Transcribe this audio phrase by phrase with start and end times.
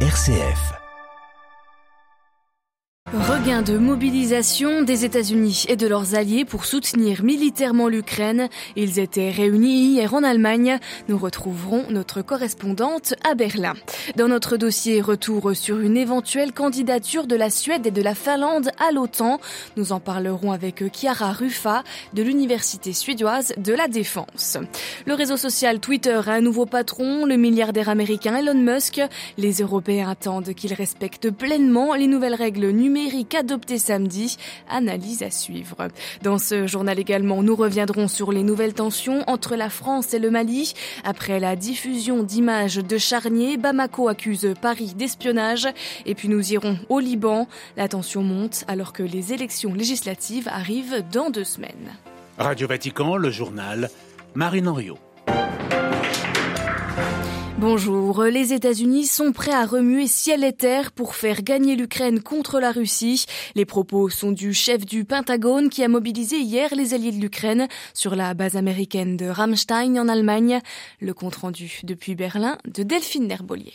[0.00, 0.85] RCF.
[3.28, 8.48] Regain de mobilisation des États-Unis et de leurs alliés pour soutenir militairement l'Ukraine.
[8.76, 10.78] Ils étaient réunis hier en Allemagne.
[11.08, 13.74] Nous retrouverons notre correspondante à Berlin.
[14.14, 18.70] Dans notre dossier, retour sur une éventuelle candidature de la Suède et de la Finlande
[18.78, 19.40] à l'OTAN.
[19.76, 21.82] Nous en parlerons avec Chiara Ruffa
[22.14, 24.56] de l'Université suédoise de la Défense.
[25.04, 29.00] Le réseau social Twitter a un nouveau patron, le milliardaire américain Elon Musk.
[29.36, 34.36] Les Européens attendent qu'il respecte pleinement les nouvelles règles numériques numérique samedi.
[34.68, 35.88] Analyse à suivre.
[36.22, 40.30] Dans ce journal également, nous reviendrons sur les nouvelles tensions entre la France et le
[40.30, 40.74] Mali.
[41.04, 45.68] Après la diffusion d'images de charniers, Bamako accuse Paris d'espionnage.
[46.04, 47.48] Et puis nous irons au Liban.
[47.76, 51.92] La tension monte alors que les élections législatives arrivent dans deux semaines.
[52.38, 53.90] Radio Vatican, le journal
[54.34, 54.98] Marine Henriot.
[57.58, 58.22] Bonjour.
[58.24, 62.70] Les États-Unis sont prêts à remuer ciel et terre pour faire gagner l'Ukraine contre la
[62.70, 63.24] Russie.
[63.54, 67.66] Les propos sont du chef du Pentagone qui a mobilisé hier les alliés de l'Ukraine
[67.94, 70.60] sur la base américaine de Ramstein en Allemagne.
[71.00, 73.72] Le compte rendu depuis Berlin de Delphine Nerbolier.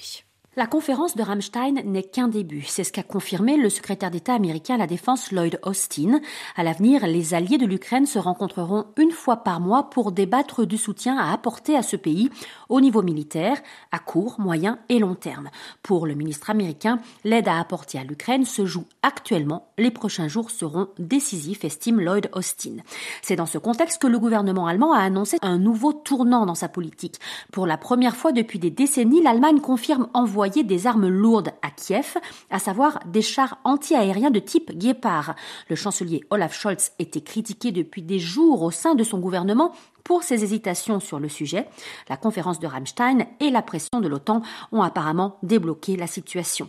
[0.57, 2.65] La conférence de Rammstein n'est qu'un début.
[2.67, 6.19] C'est ce qu'a confirmé le secrétaire d'État américain à la Défense Lloyd Austin.
[6.57, 10.77] À l'avenir, les alliés de l'Ukraine se rencontreront une fois par mois pour débattre du
[10.77, 12.29] soutien à apporter à ce pays
[12.67, 13.55] au niveau militaire,
[13.93, 15.49] à court, moyen et long terme.
[15.83, 19.69] Pour le ministre américain, l'aide à apporter à l'Ukraine se joue actuellement.
[19.77, 22.75] Les prochains jours seront décisifs, estime Lloyd Austin.
[23.21, 26.67] C'est dans ce contexte que le gouvernement allemand a annoncé un nouveau tournant dans sa
[26.67, 27.21] politique.
[27.53, 32.17] Pour la première fois depuis des décennies, l'Allemagne confirme envoyer des armes lourdes à Kiev,
[32.49, 35.35] à savoir des chars anti-aériens de type Guépard.
[35.69, 39.71] Le chancelier Olaf Scholz était critiqué depuis des jours au sein de son gouvernement
[40.11, 41.69] pour ses hésitations sur le sujet.
[42.09, 44.41] La conférence de Rammstein et la pression de l'OTAN
[44.73, 46.67] ont apparemment débloqué la situation.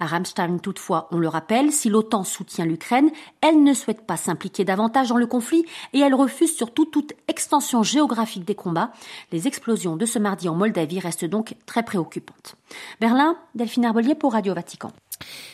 [0.00, 3.10] À Rammstein, toutefois, on le rappelle, si l'OTAN soutient l'Ukraine,
[3.40, 5.64] elle ne souhaite pas s'impliquer davantage dans le conflit
[5.94, 8.92] et elle refuse surtout toute extension géographique des combats.
[9.32, 12.56] Les explosions de ce mardi en Moldavie restent donc très préoccupantes.
[13.00, 14.92] Berlin, Delphine Arbelier pour Radio Vatican.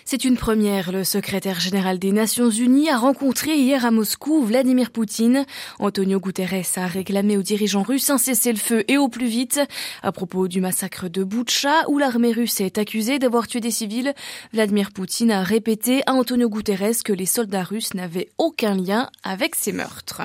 [0.04, 0.90] C'est une première.
[0.90, 5.44] Le secrétaire général des Nations Unies a rencontré hier à Moscou Vladimir Poutine.
[5.78, 9.60] Antonio Guterres a réclamé aux dirigeants russes un cessez-le-feu et au plus vite.
[10.02, 14.14] À propos du massacre de Boutcha, où l'armée russe est accusée d'avoir tué des civils,
[14.52, 19.54] Vladimir Poutine a répété à Antonio Guterres que les soldats russes n'avaient aucun lien avec
[19.54, 20.22] ces meurtres.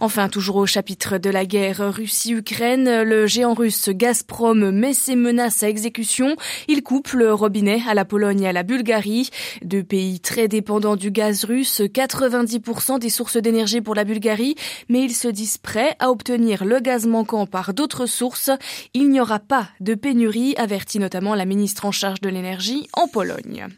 [0.00, 5.62] Enfin, toujours au chapitre de la guerre Russie-Ukraine, le géant russe Gazprom met ses menaces
[5.62, 6.36] à exécution.
[6.68, 9.30] Il coupe le robinet à la Pologne et à la Bulgarie.
[9.62, 14.54] Deux pays très dépendants du gaz russe, 90% des sources d'énergie pour la Bulgarie,
[14.88, 18.50] mais ils se disent prêts à obtenir le gaz manquant par d'autres sources.
[18.94, 23.08] Il n'y aura pas de pénurie, avertit notamment la ministre en charge de l'énergie en
[23.08, 23.68] Pologne.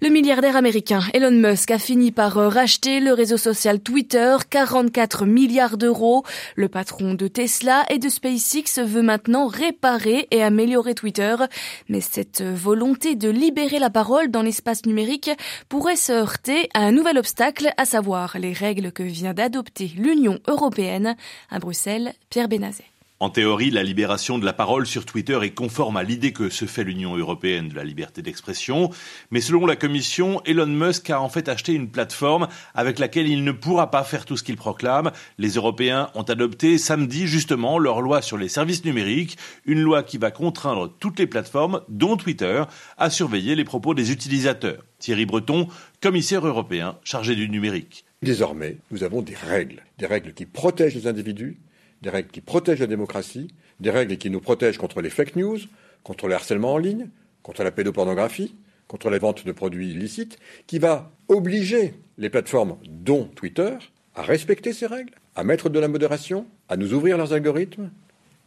[0.00, 5.76] Le milliardaire américain Elon Musk a fini par racheter le réseau social Twitter, 44 milliards
[5.76, 6.24] d'euros.
[6.54, 11.34] Le patron de Tesla et de SpaceX veut maintenant réparer et améliorer Twitter.
[11.88, 15.30] Mais cette volonté de libérer la parole dans l'espace numérique
[15.68, 20.38] pourrait se heurter à un nouvel obstacle, à savoir les règles que vient d'adopter l'Union
[20.46, 21.16] européenne.
[21.50, 22.97] À Bruxelles, Pierre Benazet.
[23.20, 26.66] En théorie, la libération de la parole sur Twitter est conforme à l'idée que se
[26.66, 28.90] fait l'Union européenne de la liberté d'expression,
[29.32, 32.46] mais selon la Commission, Elon Musk a en fait acheté une plateforme
[32.76, 35.10] avec laquelle il ne pourra pas faire tout ce qu'il proclame.
[35.36, 39.36] Les Européens ont adopté samedi justement leur loi sur les services numériques,
[39.66, 42.62] une loi qui va contraindre toutes les plateformes, dont Twitter,
[42.98, 44.84] à surveiller les propos des utilisateurs.
[45.00, 45.66] Thierry Breton,
[46.00, 48.04] commissaire européen chargé du numérique.
[48.22, 51.58] Désormais, nous avons des règles, des règles qui protègent les individus
[52.02, 53.48] des règles qui protègent la démocratie,
[53.80, 55.58] des règles qui nous protègent contre les fake news,
[56.02, 57.08] contre le harcèlement en ligne,
[57.42, 58.54] contre la pédopornographie,
[58.86, 63.76] contre la vente de produits illicites, qui va obliger les plateformes, dont Twitter,
[64.14, 67.90] à respecter ces règles, à mettre de la modération, à nous ouvrir leurs algorithmes.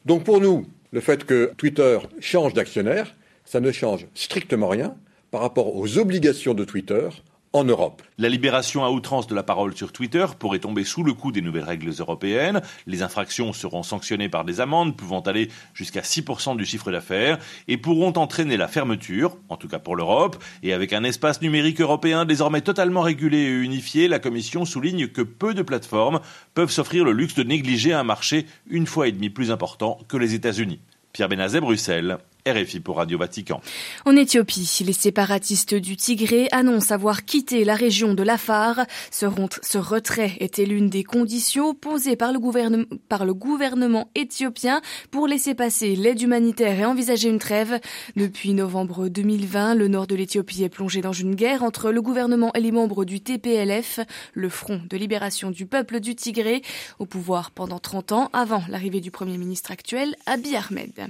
[0.06, 4.96] Donc pour nous, le fait que Twitter change d'actionnaire, ça ne change strictement rien
[5.30, 7.09] par rapport aux obligations de Twitter
[7.53, 8.02] en Europe.
[8.18, 11.42] La libération à outrance de la parole sur Twitter pourrait tomber sous le coup des
[11.42, 12.62] nouvelles règles européennes.
[12.88, 17.78] Les infractions seront sanctionnées par des amendes pouvant aller jusqu'à 6% du chiffre d'affaires et
[17.78, 20.42] pourront entraîner la fermeture, en tout cas pour l'Europe.
[20.64, 25.22] Et avec un espace numérique européen désormais totalement régulé et unifié, la Commission souligne que
[25.22, 26.22] peu de plateformes
[26.54, 30.18] peuvent s'offrir le luxe de négliger un marché une fois et demi plus important que
[30.18, 30.80] les États-Unis.
[31.12, 33.61] Pierre Benazet, Bruxelles, RFI pour Radio Vatican.
[34.05, 38.85] En Éthiopie, les séparatistes du Tigré annoncent avoir quitté la région de l'Afar.
[39.11, 39.26] Ce,
[39.61, 45.53] ce retrait était l'une des conditions posées par le, par le gouvernement éthiopien pour laisser
[45.53, 47.79] passer l'aide humanitaire et envisager une trêve.
[48.16, 52.52] Depuis novembre 2020, le nord de l'Éthiopie est plongé dans une guerre entre le gouvernement
[52.55, 53.99] et les membres du TPLF,
[54.34, 56.61] le Front de libération du peuple du Tigré,
[56.99, 61.08] au pouvoir pendant 30 ans avant l'arrivée du premier ministre actuel, Abiy Ahmed.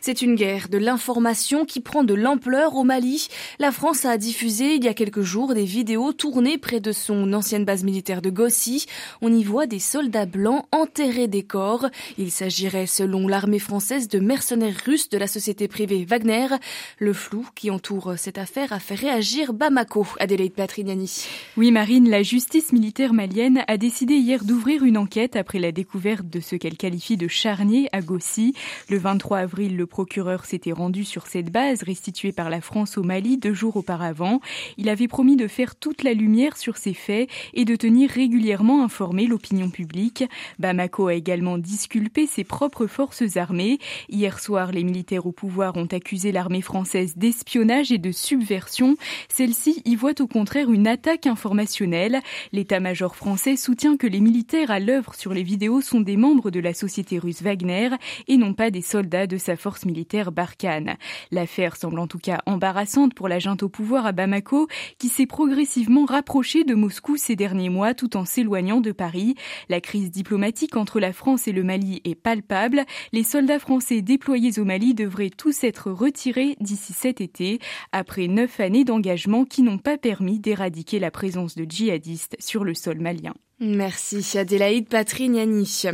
[0.00, 3.28] C'est une guerre de l'information qui prend de l'ampleur au Mali.
[3.58, 7.32] La France a diffusé il y a quelques jours des vidéos tournées près de son
[7.32, 8.86] ancienne base militaire de Gossi.
[9.20, 11.88] On y voit des soldats blancs enterrer des corps.
[12.18, 16.46] Il s'agirait, selon l'armée française, de mercenaires russes de la société privée Wagner.
[16.98, 20.06] Le flou qui entoure cette affaire a fait réagir Bamako.
[20.20, 21.26] Adélaïde Patrignani.
[21.56, 26.28] Oui, Marine, la justice militaire malienne a décidé hier d'ouvrir une enquête après la découverte
[26.28, 28.54] de ce qu'elle qualifie de charnier à Gossi.
[28.88, 33.02] Le 23 avril, le procureur s'était rendu sur cette base restituée par la France au
[33.02, 34.40] Mali deux jours auparavant.
[34.76, 38.84] Il avait promis de faire toute la lumière sur ces faits et de tenir régulièrement
[38.84, 40.24] informée l'opinion publique.
[40.58, 43.78] Bamako a également disculpé ses propres forces armées.
[44.08, 48.96] Hier soir, les militaires au pouvoir ont accusé l'armée française d'espionnage et de subversion.
[49.28, 52.20] Celle-ci y voit au contraire une attaque informationnelle.
[52.52, 56.60] L'état-major français soutient que les militaires à l'œuvre sur les vidéos sont des membres de
[56.60, 57.90] la société russe Wagner
[58.28, 60.32] et non pas des soldats de sa force militaire
[61.30, 65.26] L'affaire semble en tout cas embarrassante pour la junte au pouvoir à Bamako, qui s'est
[65.26, 69.34] progressivement rapprochée de Moscou ces derniers mois tout en s'éloignant de Paris.
[69.68, 72.84] La crise diplomatique entre la France et le Mali est palpable.
[73.12, 77.58] Les soldats français déployés au Mali devraient tous être retirés d'ici cet été,
[77.92, 82.74] après neuf années d'engagement qui n'ont pas permis d'éradiquer la présence de djihadistes sur le
[82.74, 83.34] sol malien.
[83.60, 85.84] Merci Adélaïde Patrignani.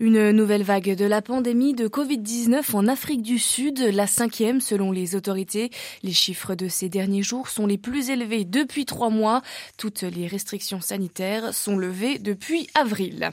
[0.00, 4.92] Une nouvelle vague de la pandémie de Covid-19 en Afrique du Sud, la cinquième selon
[4.92, 5.70] les autorités.
[6.02, 9.40] Les chiffres de ces derniers jours sont les plus élevés depuis trois mois.
[9.78, 13.30] Toutes les restrictions sanitaires sont levées depuis avril.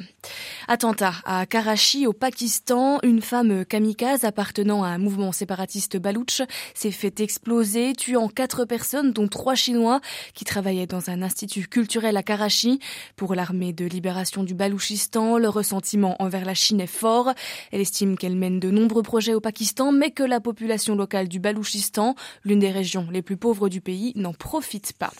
[0.68, 6.42] Attentat à Karachi au Pakistan, une femme kamikaze appartenant à un mouvement séparatiste baloutch
[6.74, 10.00] s'est fait exploser, tuant quatre personnes dont trois Chinois
[10.34, 12.80] qui travaillaient dans un institut culturel à Karachi.
[13.18, 17.34] Pour l'armée de libération du Balouchistan, le ressentiment envers la Chine est fort.
[17.74, 21.40] Elle estime qu'elle mène de nombreux projets au Pakistan, mais que la population locale du
[21.40, 22.16] Balouchistan,
[22.46, 25.12] l'une des régions les plus pauvres du pays, n'en profite pas.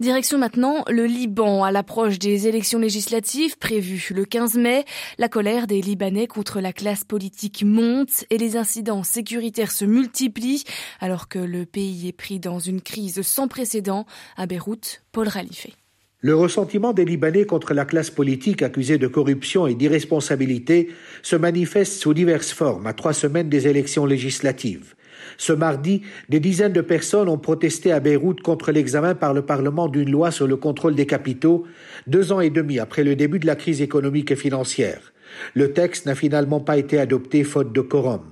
[0.00, 1.64] Direction maintenant le Liban.
[1.64, 4.84] À l'approche des élections législatives prévues le 15 mai,
[5.18, 10.64] la colère des Libanais contre la classe politique monte et les incidents sécuritaires se multiplient
[11.00, 14.06] alors que le pays est pris dans une crise sans précédent.
[14.36, 15.74] À Beyrouth, Paul Ralifé.
[16.20, 20.90] Le ressentiment des Libanais contre la classe politique accusée de corruption et d'irresponsabilité
[21.22, 24.94] se manifeste sous diverses formes à trois semaines des élections législatives.
[25.38, 29.88] Ce mardi, des dizaines de personnes ont protesté à Beyrouth contre l'examen par le Parlement
[29.88, 31.64] d'une loi sur le contrôle des capitaux,
[32.06, 35.12] deux ans et demi après le début de la crise économique et financière.
[35.54, 38.22] Le texte n'a finalement pas été adopté faute de quorum.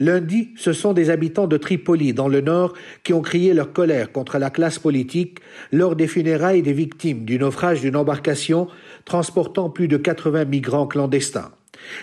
[0.00, 4.12] Lundi, ce sont des habitants de Tripoli, dans le nord, qui ont crié leur colère
[4.12, 5.38] contre la classe politique
[5.72, 8.68] lors des funérailles des victimes du naufrage d'une embarcation
[9.04, 11.52] transportant plus de 80 migrants clandestins.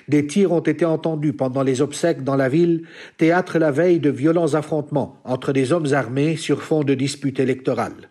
[0.07, 2.83] Des tirs ont été entendus pendant les obsèques dans la ville,
[3.17, 8.09] théâtre la veille de violents affrontements entre des hommes armés sur fond de disputes électorales.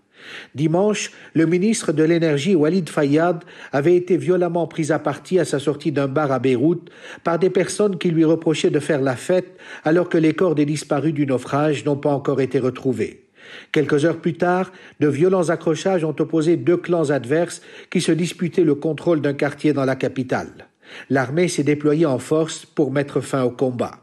[0.55, 5.59] Dimanche, le ministre de l'Énergie Walid Fayyad avait été violemment pris à partie à sa
[5.59, 6.91] sortie d'un bar à Beyrouth
[7.25, 10.67] par des personnes qui lui reprochaient de faire la fête alors que les corps des
[10.67, 13.25] disparus du naufrage n'ont pas encore été retrouvés.
[13.73, 18.65] Quelques heures plus tard, de violents accrochages ont opposé deux clans adverses qui se disputaient
[18.65, 20.70] le contrôle d'un quartier dans la capitale.
[21.09, 24.01] L'armée s'est déployée en force pour mettre fin au combat.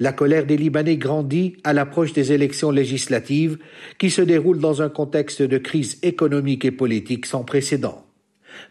[0.00, 3.58] La colère des Libanais grandit à l'approche des élections législatives
[3.98, 8.04] qui se déroulent dans un contexte de crise économique et politique sans précédent.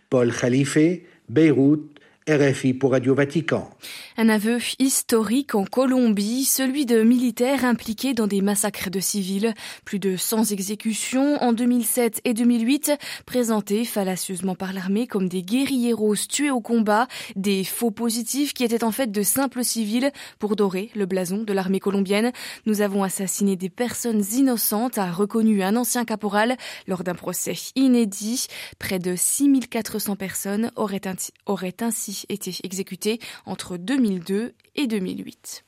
[0.10, 0.78] Paul Khalife,
[1.30, 1.97] Beyrouth,
[2.28, 3.70] RFI pour Radio Vatican.
[4.18, 9.54] Un aveu historique en Colombie, celui de militaires impliqués dans des massacres de civils.
[9.86, 12.92] Plus de 100 exécutions en 2007 et 2008,
[13.26, 17.08] présentées fallacieusement par l'armée comme des guérilleros tués au combat,
[17.38, 21.54] des faux positifs qui étaient en fait de simples civils pour dorer le blason de
[21.54, 22.34] l'armée colombienne.
[22.66, 26.58] Nous avons assassiné des personnes innocentes, a reconnu un ancien caporal
[26.88, 28.48] lors d'un procès inédit.
[28.80, 31.02] Près de 6400 personnes auraient,
[31.46, 31.72] auraient
[32.30, 35.66] été exécutés entre 2002 et 2008.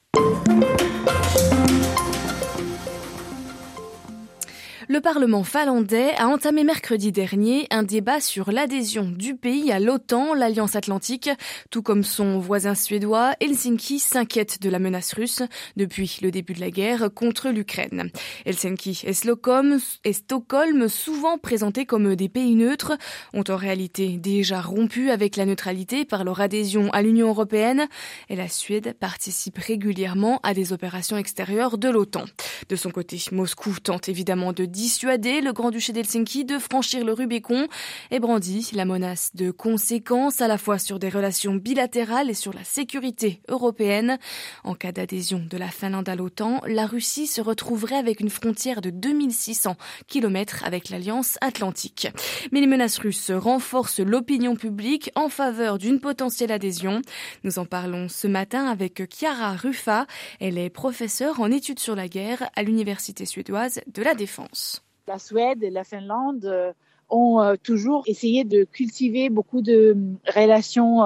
[4.91, 9.79] Le Le Parlement finlandais a entamé mercredi dernier un débat sur l'adhésion du pays à
[9.79, 11.29] l'OTAN, l'Alliance Atlantique.
[11.71, 15.41] Tout comme son voisin suédois, Helsinki s'inquiète de la menace russe
[15.77, 18.11] depuis le début de la guerre contre l'Ukraine.
[18.45, 22.97] Helsinki et Stockholm, et Stockholm, souvent présentés comme des pays neutres,
[23.33, 27.87] ont en réalité déjà rompu avec la neutralité par leur adhésion à l'Union européenne
[28.27, 32.25] et la Suède participe régulièrement à des opérations extérieures de l'OTAN.
[32.67, 37.67] De son côté, Moscou tente évidemment de dissuader le Grand-Duché d'Helsinki de franchir le Rubicon
[38.11, 42.53] et brandit la menace de conséquences à la fois sur des relations bilatérales et sur
[42.53, 44.17] la sécurité européenne.
[44.63, 48.79] En cas d'adhésion de la Finlande à l'OTAN, la Russie se retrouverait avec une frontière
[48.79, 49.75] de 2600
[50.07, 52.07] km avec l'Alliance Atlantique.
[52.53, 57.01] Mais les menaces russes renforcent l'opinion publique en faveur d'une potentielle adhésion.
[57.43, 60.07] Nous en parlons ce matin avec Chiara Ruffa.
[60.39, 64.68] Elle est professeure en études sur la guerre à l'Université suédoise de la Défense
[65.09, 66.71] la Suède et la Finlande euh,
[67.09, 71.01] ont euh, toujours essayé de cultiver beaucoup de euh, relations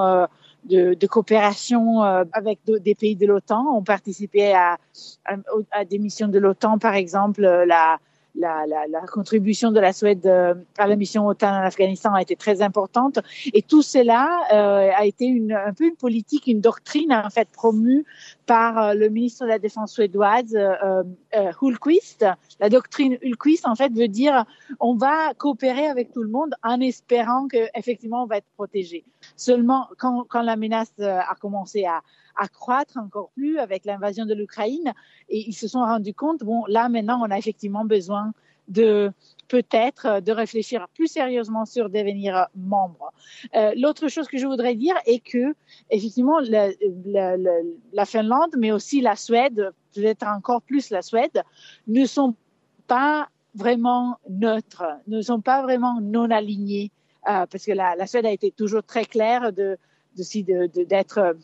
[0.64, 2.00] de, coopération
[2.32, 3.64] avec des pays de l'OTAN.
[3.78, 4.78] On participait à,
[5.70, 7.98] à, des missions de l'OTAN, par exemple la,
[8.34, 12.22] la, la, la, contribution de la Suède euh, à la mission OTAN en Afghanistan a
[12.22, 13.18] été très importante.
[13.52, 17.48] Et tout cela euh, a été une, un peu une politique, une doctrine en fait
[17.50, 18.04] promue
[18.46, 21.02] par euh, le ministre de la Défense suédoise, euh,
[21.36, 22.26] euh, Hultquist.
[22.60, 24.44] La doctrine Hultquist en fait veut dire
[24.80, 29.04] on va coopérer avec tout le monde en espérant que effectivement on va être protégé.
[29.36, 32.02] Seulement quand, quand la menace a commencé à
[32.36, 34.92] accroître encore plus avec l'invasion de l'Ukraine.
[35.28, 38.32] Et ils se sont rendus compte, bon, là maintenant, on a effectivement besoin
[38.68, 39.12] de
[39.48, 43.12] peut-être de réfléchir plus sérieusement sur devenir membre.
[43.54, 45.54] Euh, L'autre chose que je voudrais dire est que
[45.90, 46.68] effectivement la,
[47.04, 47.50] la, la,
[47.92, 51.42] la Finlande, mais aussi la Suède, peut-être encore plus la Suède,
[51.88, 52.34] ne sont
[52.86, 56.90] pas vraiment neutres, ne sont pas vraiment non alignés,
[57.28, 59.78] euh, parce que la, Suède a été toujours très claire de
[60.16, 61.36] d'être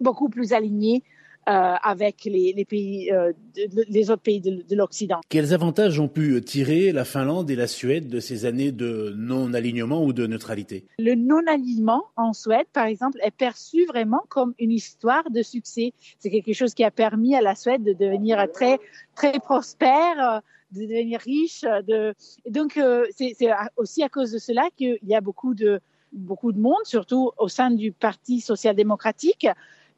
[0.00, 1.02] beaucoup plus alignés
[1.48, 5.20] euh, avec les, les pays, euh, de, les autres pays de, de l'Occident.
[5.30, 10.04] Quels avantages ont pu tirer la Finlande et la Suède de ces années de non-alignement
[10.04, 10.84] ou de neutralité?
[10.98, 15.94] Le non-alignement en Suède, par exemple, est perçu vraiment comme une histoire de succès.
[16.18, 18.78] C'est quelque chose qui a permis à la Suède de devenir très,
[19.14, 21.62] très prospère de devenir riche.
[21.62, 22.14] De...
[22.44, 23.34] Et donc, euh, c'est
[23.76, 25.80] aussi à cause de cela qu'il y a beaucoup de,
[26.12, 29.46] beaucoup de monde, surtout au sein du Parti social-démocratique,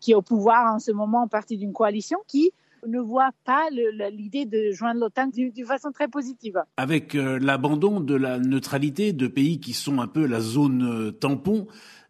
[0.01, 2.53] qui est au pouvoir en ce moment, partie d'une coalition qui
[2.87, 3.69] ne voit pas
[4.11, 6.63] l'idée de joindre l'OTAN d'une façon très positive.
[6.77, 11.11] Avec euh, l'abandon de la neutralité de pays qui sont un peu la zone euh,
[11.11, 11.67] tampon,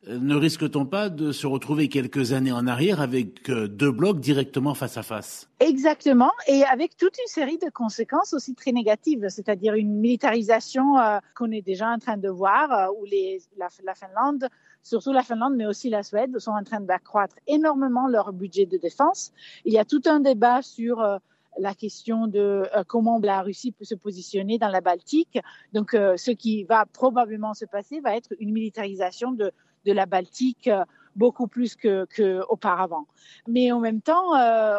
[0.08, 4.74] euh, ne risque-t-on pas de se retrouver quelques années en arrière avec deux blocs directement
[4.74, 5.48] face à face?
[5.60, 10.94] Exactement, et avec toute une série de conséquences aussi très négatives, c'est-à-dire une militarisation
[11.34, 14.48] qu'on est déjà en train de voir, où les, la, la Finlande
[14.82, 18.78] surtout la Finlande, mais aussi la Suède, sont en train d'accroître énormément leur budget de
[18.78, 19.32] défense.
[19.64, 21.18] Il y a tout un débat sur euh,
[21.58, 25.38] la question de euh, comment la Russie peut se positionner dans la Baltique.
[25.72, 29.52] Donc, euh, ce qui va probablement se passer va être une militarisation de,
[29.86, 30.70] la Baltique
[31.16, 32.06] beaucoup plus que,
[32.48, 33.06] auparavant.
[33.48, 34.34] Mais en même temps,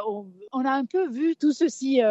[0.08, 2.02] on, on, a un peu vu tout ceci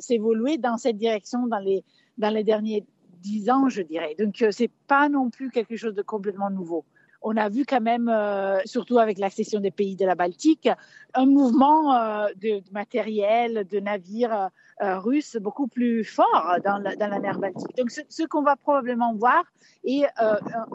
[0.00, 1.84] s'évoluer dans cette direction dans les,
[2.16, 2.84] dans les derniers
[3.20, 4.16] dix ans, je dirais.
[4.18, 6.84] Donc, c'est pas non plus quelque chose de complètement nouveau
[7.22, 10.68] on a vu quand même, euh, surtout avec l'accession des pays de la Baltique,
[11.14, 17.08] un mouvement euh, de, matériel, de navires euh, russes beaucoup plus fort dans la, dans
[17.08, 17.76] la mer Baltique.
[17.76, 19.44] Donc, ce, ce qu'on va probablement voir
[19.84, 20.04] est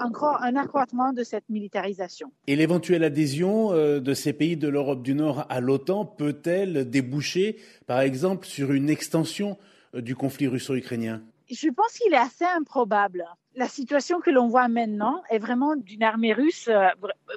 [0.04, 2.32] encore un accroissement de cette militarisation.
[2.48, 8.00] Et l'éventuelle adhésion de ces pays de l'Europe du Nord à l'OTAN peut-elle déboucher, par
[8.00, 9.58] exemple, sur une extension
[9.94, 11.22] du conflit russo-ukrainien?
[11.50, 16.04] Je pense qu'il est assez improbable la situation que l'on voit maintenant est vraiment d'une
[16.04, 16.88] armée russe euh,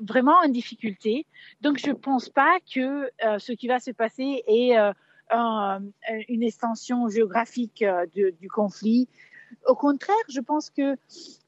[0.02, 1.26] vraiment en difficulté.
[1.61, 4.92] Donc, je ne pense pas que euh, ce qui va se passer est euh,
[5.30, 5.80] un,
[6.28, 9.08] une extension géographique du conflit.
[9.66, 10.96] Au contraire, je pense que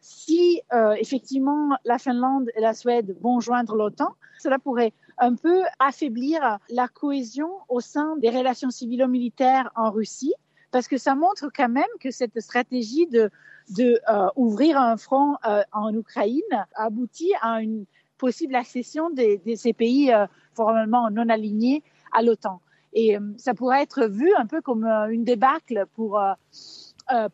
[0.00, 0.60] si
[0.96, 6.88] effectivement la Finlande et la Suède vont joindre l'OTAN, cela pourrait un peu affaiblir la
[6.88, 10.34] cohésion au sein des relations civilo-militaires en Russie,
[10.70, 13.30] parce que ça montre quand même que cette stratégie de
[13.70, 16.40] de euh, ouvrir un front euh, en Ukraine
[16.74, 17.84] aboutit à une
[18.18, 21.82] possible accession de, de ces pays euh, formellement non alignés
[22.12, 22.60] à l'OTAN.
[22.92, 26.20] Et euh, ça pourrait être vu un peu comme euh, une débâcle pour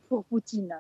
[0.09, 0.73] pour Poutine.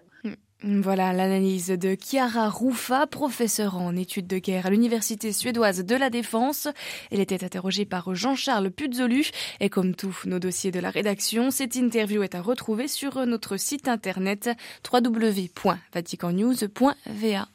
[0.66, 6.08] Voilà l'analyse de Chiara Rufa, professeure en études de guerre à l'Université suédoise de la
[6.08, 6.68] Défense.
[7.10, 9.26] Elle était interrogée par Jean-Charles Puzolu
[9.60, 13.58] et comme tous nos dossiers de la rédaction, cette interview est à retrouver sur notre
[13.58, 14.48] site internet
[14.90, 17.48] www.vaticannews.va.